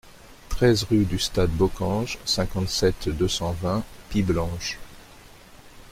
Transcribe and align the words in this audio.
treize 0.49 0.81
rue 0.89 1.05
du 1.05 1.19
Stade 1.19 1.51
Bockange, 1.51 2.17
cinquante-sept, 2.25 3.07
deux 3.09 3.27
cent 3.27 3.51
vingt, 3.51 3.83
Piblange 4.09 4.79